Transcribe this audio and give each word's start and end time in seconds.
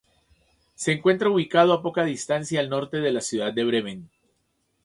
Se 0.73 0.93
encuentra 0.93 1.29
ubicado 1.29 1.73
a 1.73 1.83
poca 1.83 2.03
distancia 2.03 2.59
al 2.59 2.69
norte 2.71 2.97
de 3.01 3.11
la 3.11 3.21
ciudad 3.21 3.53
de 3.53 3.63
Bremen. 3.63 4.09